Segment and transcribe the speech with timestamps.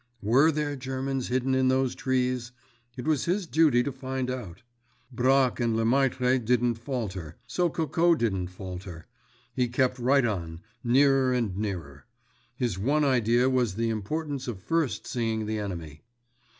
[0.23, 2.53] Were there Germans hidden in those trees?
[2.97, 4.63] It was his duty to find out.
[5.11, 9.05] Bracques and Lemaitre didn't falter; so Coco didn't falter.
[9.53, 12.07] He kept right on, nearer and nearer.
[12.55, 16.01] His one idea was the importance of first seeing the enemy.